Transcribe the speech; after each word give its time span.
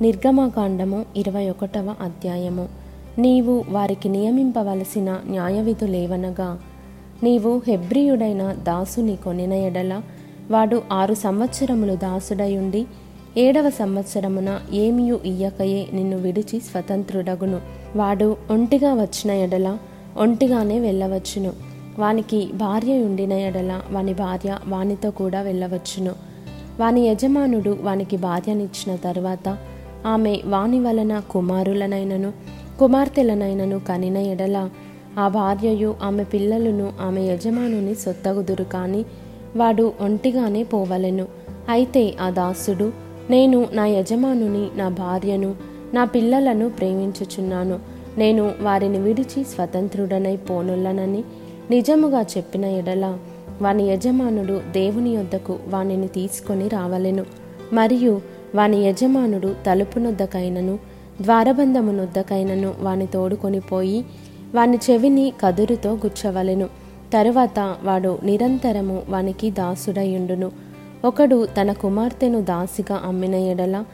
నిర్గమకాండము 0.00 1.04
ఇరవై 1.16 1.50
ఒకటవ 1.50 1.94
అధ్యాయము. 2.00 2.68
నీవు 3.18 3.64
వారికి 3.68 4.08
నియమింపవలసిన 4.08 5.18
న్యాయవిధులేవనగా 5.26 6.58
నీవు 7.22 7.62
హెబ్రియుడైన 7.68 8.52
దాసుని 8.52 9.16
కొనిన 9.16 9.52
ఎడల 9.52 10.02
వాడు 10.50 10.82
ఆరు 10.92 11.14
సంవత్సరములు 11.14 11.94
దాసుడయుండి 11.94 12.86
ఏడవ 13.36 13.70
సంవత్సరమున 13.70 14.60
ఏమియు 14.72 15.20
ఇయ్యకయే 15.24 15.86
నిన్ను 15.92 16.16
విడిచి 16.16 16.60
స్వతంత్రుడగును. 16.60 17.60
వాడు 17.96 18.36
ఒంటిగా 18.50 18.94
వచ్చిన 18.94 19.30
ఎడల 19.30 19.78
ఒంటిగానే 20.16 20.80
వెళ్ళవచ్చును. 20.80 21.52
వానికి 21.98 22.50
భార్య 22.54 22.92
ఉండిన 22.92 23.32
ఎడల 23.32 23.80
వాని 23.90 24.14
భార్య 24.14 24.58
వానితో 24.66 25.10
కూడా 25.10 25.40
వెళ్ళవచ్చును. 25.40 26.12
వాని 26.80 27.00
యజమానుడు 27.00 27.78
వానికి 27.82 28.16
భార్యనిచ్చిన 28.16 28.96
తరువాత 28.96 29.58
ఆమె 30.06 30.40
వాని 30.46 30.80
వలన 30.80 31.18
కుమారులనైనను 31.18 32.32
కుమార్తెలనైనను 32.78 33.78
కనిన 33.78 34.16
ఎడల 34.16 34.70
ఆ 35.18 35.28
భార్యయు 35.28 35.94
ఆమె 36.02 36.24
పిల్లలను 36.24 36.92
ఆమె 37.00 37.20
యజమానుని 37.20 37.94
సొత్తగుదురు 37.94 38.64
కాని 38.64 39.04
వాడు 39.56 39.92
ఒంటిగానే 40.00 40.62
పోవలెను. 40.62 41.26
అయితే 41.68 42.14
ఆ 42.20 42.30
దాసుడు 42.30 42.92
నేను 43.30 43.68
నా 43.72 43.86
యజమానుని 43.86 44.78
నా 44.78 44.88
భార్యను 44.88 45.54
నా 45.94 46.04
పిల్లలను 46.04 46.70
ప్రేమించుచున్నాను. 46.70 47.78
నేను 48.18 48.52
వారిని 48.60 48.98
విడిచి 48.98 49.44
స్వతంత్రుడనై 49.44 50.36
పోనుల్లనని 50.36 51.24
నిజముగా 51.70 52.22
చెప్పిన 52.22 52.64
ఎడల 52.64 53.18
వాని 53.62 53.84
యజమానుడు 53.84 54.60
దేవుని 54.72 55.10
యొద్దకు 55.10 55.58
వానిని 55.68 56.08
తీసుకొని 56.08 56.68
రావలెను. 56.68 57.24
మరియు 57.72 58.20
వాని 58.54 58.84
యజమానుడు 58.84 59.54
తలుపునొద్దకైనను 59.66 60.78
ద్వారబంధమునొద్దకైనను 61.20 62.74
వాని 62.80 63.06
తోడుకొని 63.06 63.60
పోయి 63.60 64.04
వాని 64.54 64.78
చెవిని 64.90 65.32
కదురుతో 65.40 65.92
గుచ్చవలెను. 65.92 66.66
తరువాత 67.12 67.74
వాడు 67.82 68.18
నిరంతరము 68.22 69.02
వానికి 69.08 69.50
దాసుడయుండును 69.50 70.52
ఒకడు 71.04 71.48
తన 71.60 71.72
కుమార్తెను 71.72 72.40
దాసిగా 72.40 73.00
అమ్మిన 73.04 73.34
ఎడల 73.34 73.84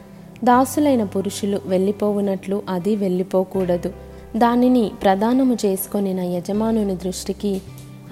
దాసులైన 0.43 1.03
పురుషులు 1.03 1.59
వెళ్ళిపోవునట్లు 1.65 2.61
అది 2.69 2.95
వెళ్ళిపోకూడదు. 2.95 3.93
దానిని 4.37 4.91
ప్రదానము 5.03 5.57
చేసుకొని 5.65 6.13
నా 6.13 6.23
యజమానుని 6.23 6.95
దృష్టికి 6.95 7.61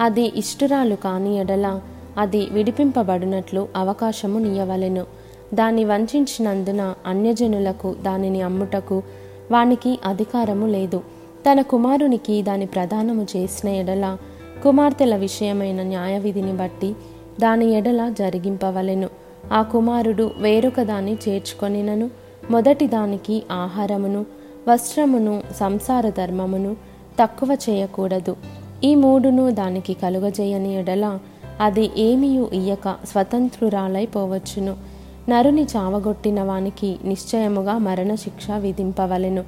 అది 0.00 0.32
ఇష్టురాలు 0.36 0.94
కాని 0.94 1.38
ఎడల 1.38 1.80
అది 2.18 2.46
విడిపింపబడినట్లు 2.50 3.68
అవకాశము 3.76 4.38
నీయవలెను. 4.38 5.23
దాన్ని 5.54 5.84
వంచినందున 5.84 6.94
అన్యజనులకు 7.06 7.94
దానిని 8.02 8.40
అమ్ముటకు 8.40 9.02
వానికి 9.50 9.98
అధికారము 10.04 10.66
లేదు. 10.66 11.02
తన 11.50 11.60
కుమారునికి 11.60 12.42
దాని 12.42 12.66
ప్రదానము 12.66 13.26
చేసిన 13.36 13.68
ఎడల 13.68 14.16
కుమార్తెల 14.62 15.16
విషయమైన 15.16 15.82
న్యాయవిధిని 15.82 16.52
బట్టి 16.52 16.94
దాని 17.40 17.72
ఎడల 17.72 18.08
జరిగింపవలెను. 18.18 19.08
ఆ 19.52 19.62
కుమారుడు 19.62 20.30
వేరొక 20.38 20.82
దాన్ని 20.82 21.18
చేర్చుకొనినను. 21.28 22.10
మొదటి 22.50 22.86
దానికి 22.86 23.42
ఆహారమును 23.52 24.26
వస్త్రమును 24.68 25.42
సంసార 25.60 26.08
ధర్మమును 26.08 26.76
తక్కువ 27.22 27.56
చేయకూడదు. 27.70 28.36
ఈ 28.84 28.94
మూడును 28.94 29.50
దానికి 29.50 29.94
కలుగజేయని 29.94 30.78
ఎడల 30.78 31.18
అది 31.60 31.90
ఏమియు 31.96 32.50
ఇయ్యక 32.52 32.96
స్వతంత్రురాలై 33.04 34.06
పోవచ్చును. 34.06 34.93
నరుని 35.28 35.62
చావగొట్టిన 35.62 36.42
వానికి 36.42 36.98
నిశ్చయముగా 37.04 37.78
మరణశిక్ష 37.78 38.50
విధింపవలెను. 38.50 39.44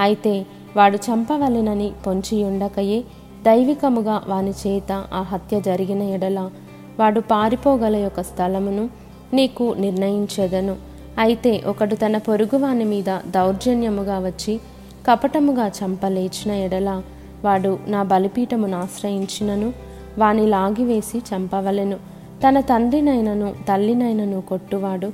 అయితే 0.00 0.46
వాడు 0.76 0.96
చంపవలెనని 0.96 1.92
పొంచియుండకయే 2.06 3.04
దైవికముగా 3.44 4.22
వాని 4.28 4.50
చేత 4.50 5.04
ఆ 5.12 5.22
హత్య 5.22 5.60
జరిగిన 5.60 6.02
ఎడల 6.02 6.50
వాడు 6.98 7.20
పారిపోగల 7.20 7.96
యొక్క 7.96 8.22
స్థలమును 8.22 8.88
నీకు 9.34 9.74
నిర్ణయించెదను. 9.78 10.76
అయితే 11.18 11.62
ఒకడు 11.66 11.94
తన 11.94 12.18
పొరుగువాని 12.18 12.84
మీద 12.84 13.10
దౌర్జన్యముగా 13.26 14.18
వచ్చి 14.18 14.60
కపటముగా 15.08 15.68
చంపలేచిన 15.68 16.52
ఎడల 16.52 17.02
వాడు 17.44 17.78
నా 17.88 18.02
బలిపీఠమును 18.02 18.76
ఆశ్రయించినను 18.80 19.72
వాని 20.18 20.46
లాగివేసి 20.46 21.18
చంపవలెను. 21.18 22.11
తన 22.48 22.60
తండ్రినైనను 22.60 23.52
తల్లినైనను 23.68 24.40
కొట్టువాడు. 24.40 25.06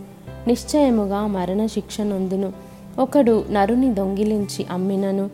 నిశ్చయముగా 0.46 1.26
మరణశిక్ష 1.26 2.00
నొందును. 2.00 2.52
ఒకడు 2.98 3.44
నరుని 3.50 3.94
దొంగిలించి 3.94 4.66
అమ్మినను 4.70 5.28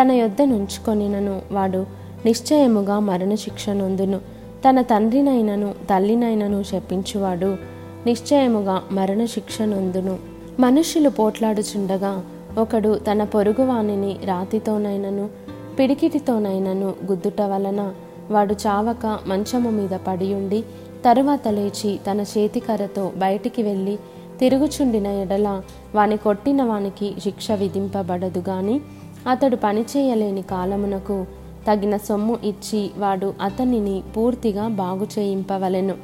తన 0.00 0.10
యొద్ద 0.10 0.42
నుంచుకొనినను. 0.42 1.42
వాడు 1.52 1.86
నిశ్చయముగా 2.26 2.98
మరణశిక్ష 2.98 3.68
నొందును. 3.68 4.18
తన 4.68 4.82
తండ్రినైనను 4.82 5.74
తల్లినైనను 5.90 6.62
శపించువాడు. 6.62 7.56
నిశ్చయముగా 8.06 8.82
మరణశిక్ష 8.92 9.62
నొందును. 9.62 10.18
మనుషులు 10.60 11.08
పోట్లాడుచుండగా 11.08 12.24
ఒకడు 12.58 13.00
తన 13.10 13.24
పొరుగువానిని 13.24 14.16
రాతితోనైనను 14.24 15.28
పిడికిటితోనైనను 15.78 16.92
గుద్దుట 17.10 17.42
వలన 17.42 17.92
వాడు 18.30 18.54
చావక 18.54 19.18
మంచము 19.26 19.70
మీద 19.70 19.98
పడియుండి 20.06 20.64
తరువాత 21.04 21.48
లేచి 21.48 22.00
తన 22.10 22.20
చేతికరతో 22.20 23.12
బయటికి 23.16 23.62
వెళ్ళి 23.62 23.98
తిరుగుచుండిన 24.40 25.06
ఎడల 25.06 25.62
వాని 25.94 26.16
కొట్టిన 26.16 26.62
వానికి 26.62 27.14
శిక్ష 27.22 27.50
విధింపబడదు 27.50 28.42
గాని 28.48 28.80
అతడు 29.28 29.56
పనిచేయలేని 29.56 30.42
కాలమునకు 30.42 31.26
తగిన 31.68 31.96
సొమ్ము 31.96 32.38
ఇచ్చి 32.44 32.90
వాడు 32.98 33.34
అతనిని 33.40 34.02
పూర్తిగా 34.16 34.68
బాగు 34.68 35.06
చేయింపవలెను. 35.18 35.94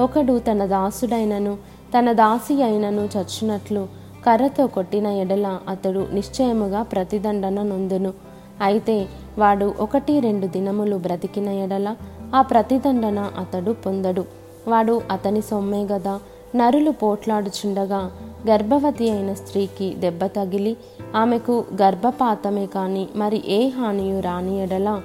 ఒకడు 0.00 0.38
తన 0.38 0.66
దాసుడైనను 0.66 1.56
తన 1.98 2.12
దాసి 2.12 2.62
అయినను 2.62 3.08
చచ్చినట్లు 3.16 3.88
కర్రతో 4.26 4.66
కొట్టిన 4.66 5.06
ఎడల 5.06 5.58
అతడు 5.68 6.06
నిశ్చయముగా 6.12 6.82
ప్రతిదండన 6.82 7.62
నొందును. 7.62 8.14
అయితే 8.62 9.06
వాడు 9.38 9.74
ఒకటి 9.80 10.20
రెండు 10.20 10.46
దినములు 10.46 10.96
బ్రతికిన 10.96 11.48
ఎడల 11.48 11.96
ఆ 12.34 12.42
ప్రతిదండన 12.42 13.30
అతడు 13.38 13.72
పొందడు. 13.72 14.39
వాడు 14.68 15.02
అతని 15.10 15.42
సొమ్మే 15.42 15.84
గదా. 15.84 16.20
నరులు 16.56 16.90
పోట్లాడుచుండగా 16.90 18.10
గర్భవతి 18.50 19.10
అయిన 19.10 19.34
స్త్రీకి 19.34 19.94
దెబ్బ 19.94 20.26
తగిలి 20.26 20.76
ఆమెకు 21.16 21.64
గర్భపాతమే 21.82 22.66
కాని 22.66 23.08
మరి 23.16 23.42
ఏ 23.46 23.68
హానియు 23.68 24.20
రాని 24.20 24.62
ఎడల 24.62 25.00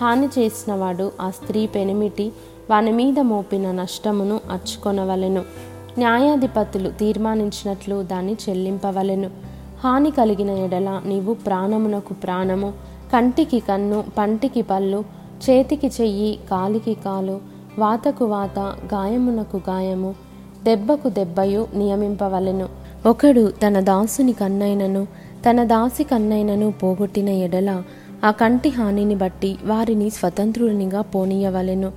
హాని 0.00 0.28
చేసినవాడు 0.38 1.12
ఆ 1.20 1.30
స్త్రీ 1.30 1.66
పెనిమిటి 1.66 2.32
వాని 2.70 2.92
మీద 2.92 3.20
మోపిన 3.20 3.72
నష్టమును 3.72 4.40
అచ్చుకొనవలెను. 4.50 5.44
న్యాయాధిపతులు 5.98 6.90
తీర్మానించినట్లు 6.90 8.02
దాన్ని 8.02 8.36
చెల్లింపవలెను. 8.48 9.30
హాని 9.84 10.10
కలిగిన 10.10 10.50
ఎడల 10.50 11.02
నీవు 11.04 11.34
ప్రాణమునకు 11.34 12.14
ప్రాణము 12.14 12.72
కంటికి 13.12 13.60
కన్ను 13.60 14.04
పంటికి 14.18 14.62
పళ్ళు 14.62 15.04
చేతికి 15.50 15.86
చెయ్యి 15.86 16.38
కాలికి 16.50 16.94
కాలు 16.94 17.53
వాతకు 17.78 18.24
వాత 18.24 18.58
గాయమునకు 18.94 19.56
గాయము 19.56 20.14
దెబ్బకు 20.64 21.08
దెబ్బయు 21.08 21.66
నియమింపవలెను. 21.74 22.68
ఒకడు 23.06 23.52
తన 23.66 23.80
దాసుని 23.80 24.32
కన్నైనను 24.32 25.06
తన 25.50 25.64
దాసి 25.64 26.04
కన్నైనను 26.04 26.70
పోగొట్టిన 26.70 27.28
ఎడల 27.28 27.82
ఆ 28.24 28.30
కంటి 28.30 28.68
హానిని 28.68 29.14
బట్టి 29.14 29.56
వారిని 29.64 30.10
స్వతంత్రునిగా 30.10 31.00
పోనీయవలెను. 31.00 31.92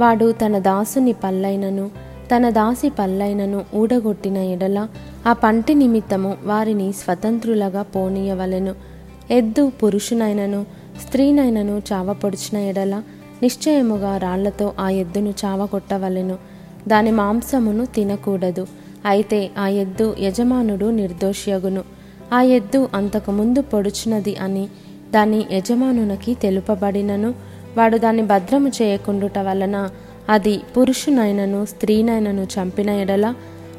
వాడు 0.00 0.32
తన 0.32 0.58
దాసుని 0.58 1.12
పల్లైనను 1.12 1.90
తన 2.36 2.50
దాసి 2.50 2.88
పల్లైనను 2.88 3.64
ఊడగొట్టిన 3.74 4.36
ఎడల 4.36 4.88
ఆ 5.26 5.32
పంటి 5.32 5.74
నిమిత్తము 5.74 6.36
వారిని 6.44 6.92
స్వతంత్రులుగా 6.92 7.82
పోనీయవలెను. 7.82 8.74
ఎద్దు 9.30 9.72
పురుషునైనను 9.82 10.66
స్త్రీనైనను 11.06 11.82
చావపొడిచిన 11.92 12.58
ఎడల 12.58 13.02
నిశ్చయముగా 13.42 14.16
రాళ్ళతో 14.16 14.72
ఆ 14.80 14.90
ఎద్దును 14.90 15.34
చావగొట్టవలెను 15.44 16.38
దాని 16.88 17.10
మాంసమును 17.10 17.86
తినకూడదు. 17.86 18.66
అయితే 19.06 19.50
ఆ 19.58 19.68
ఎద్దు 19.68 20.16
యజమానుడు 20.18 20.86
నిర్దోషియగును. 20.86 21.82
ఆ 22.32 22.42
ఎద్దు 22.42 22.88
అంతకుముందు 22.94 23.62
పొడుచున్నది 23.62 24.36
అని 24.36 24.68
దాని 25.14 25.44
యజమానునకి 25.52 26.34
తెలుపబడినను. 26.34 27.34
వాడు 27.76 27.96
దాన్ని 27.96 28.22
భద్రము 28.22 28.68
చేయకుండుట 28.68 29.38
వలన 29.38 29.90
అది 30.28 30.60
పురుషునైనను 30.76 31.66
స్త్రీనైనను 31.66 32.42
చంపిన 32.42 32.90
ఎడల 32.90 33.34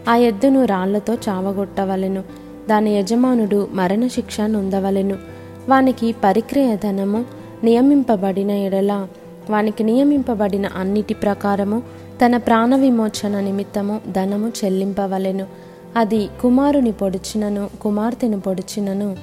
ఆ 0.09 0.15
ఎద్దును 0.15 0.65
రాళ్ళతో 0.65 1.13
చావగొట్టవలెను. 1.13 2.23
దాని 2.69 2.99
యజమానుడు 2.99 3.67
మరణశిక్ష 3.73 4.41
నొందవలెను. 4.41 5.15
వానికి 5.69 6.15
పరిక్రయ 6.23 6.75
ధనము 6.75 7.25
నియమింపబడిన 7.63 8.51
ఎడల 8.51 9.07
వానికి 9.49 9.83
నియమింపబడిన 9.83 10.65
అన్నిటి 10.65 11.13
ప్రకారము 11.13 11.83
తన 12.25 12.37
ప్రాణ 12.37 12.75
విమోచన 12.75 13.39
నిమిత్తము 13.39 14.01
ధనము 14.11 14.51
చెల్లింపవలెను. 14.65 15.45
అది 15.97 16.29
కుమారుని 16.41 16.91
పొడిచినను 16.91 17.69
కుమార్తెను 17.81 18.39
పొడిచినను 18.39 19.17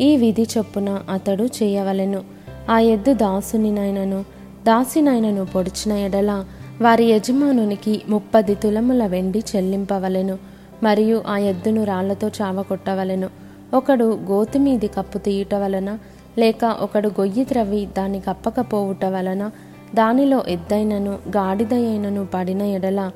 ఈ 0.00 0.16
విధి 0.16 0.46
చొప్పున 0.58 1.02
అతడు 1.10 1.44
చేయవలెను. 1.44 2.22
ఆ 2.70 2.78
ఎద్దు 2.78 3.12
దాసునినైనను 3.12 4.24
దాసినైనను 4.66 5.46
పొడిచిన 5.46 5.92
ఎడల 5.92 6.44
వారి 6.82 7.04
యజమానునికి 7.04 8.02
ముప్పది 8.08 8.54
తులముల 8.54 9.06
వెండి 9.06 9.42
చెల్లింపవలెను. 9.56 10.38
మరియు 10.82 11.22
ఆ 11.28 11.38
ఎద్దును 11.38 11.84
రాళ్ళతో 11.84 12.28
చావకొట్టవలెను 12.28 13.28
ఒకడు 13.74 14.04
గోతి 14.04 14.58
మీది 14.58 14.86
కప్పు 14.86 15.18
తీయుట 15.18 15.54
వలన 15.54 15.98
లేక 16.38 16.64
ఒకడు 16.64 17.08
గొయ్యి 17.08 17.44
త్రవ్వి 17.44 17.88
దాన్ని 17.98 18.20
కప్పకపోవుట 18.20 19.04
వలన 19.04 19.50
దానిలో 19.94 20.44
ఎద్దైనను 20.48 21.10
గాడిదయైనను 21.10 22.26
పడిన 22.34 22.62
ఎడల 22.62 23.10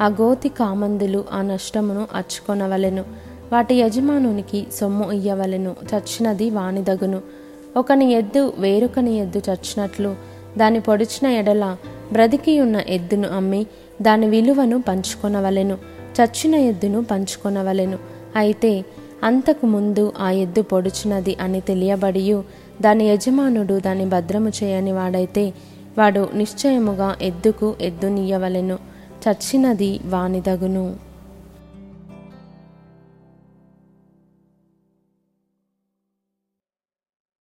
ఆ 0.00 0.06
గోతి 0.06 0.48
కామందులు 0.48 1.24
ఆ 1.32 1.42
నష్టమును 1.42 2.06
అచ్చుకొనవలెను. 2.14 3.04
వాటి 3.52 3.74
యజమానునికి 3.74 4.66
సొమ్ము 4.72 5.12
ఇయ్యవలెను. 5.12 5.76
చచ్చినది 5.94 6.50
వానిదగును. 6.50 7.20
ఒకని 7.76 8.12
ఎద్దు 8.12 8.52
వేరొకని 8.58 9.16
ఎద్దు 9.16 9.38
చచ్చినట్లు 9.38 10.14
దాని 10.58 10.80
పొడిచిన 10.80 11.26
ఎడల 11.26 11.76
బ్రతికి 12.12 12.60
ఉన్న 12.60 12.80
ఎద్దును 12.88 13.28
అమ్మి 13.28 13.66
దాని 14.02 14.26
విలువను 14.26 14.82
పంచుకొనవలెను. 14.82 15.78
చచ్చిన 16.22 16.54
ఎద్దును 16.54 17.04
పంచుకొనవలెను. 17.04 17.98
అయితే 18.36 18.84
అంతకు 19.22 19.66
ముందు 19.66 20.12
ఆ 20.18 20.30
ఎద్దు 20.30 20.62
పొడిచినది 20.62 21.36
అని 21.40 21.60
తెలియబడియు 21.60 22.44
దాని 22.82 23.04
యజమానుడు 23.08 23.80
దాన్ని 23.80 24.06
భద్రము 24.06 24.48
చేయని 24.48 24.92
వాడైతే 24.92 25.52
వాడు 25.98 26.28
నిశ్చయముగా 26.34 27.16
ఎద్దుకు 27.22 27.74
ఎద్దునీయవలెను 27.80 28.78
చచ్చినది 29.24 30.00
వానిదగును. 30.06 30.96